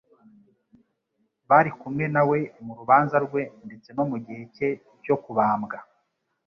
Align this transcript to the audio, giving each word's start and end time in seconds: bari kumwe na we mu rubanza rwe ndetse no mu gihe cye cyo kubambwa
bari 1.49 1.71
kumwe 1.79 2.05
na 2.15 2.23
we 2.29 2.39
mu 2.65 2.71
rubanza 2.79 3.15
rwe 3.25 3.41
ndetse 3.67 3.89
no 3.97 4.03
mu 4.09 4.17
gihe 4.25 4.43
cye 4.55 4.69
cyo 5.03 5.15
kubambwa 5.23 5.77